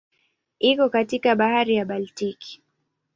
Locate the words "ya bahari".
1.23-1.75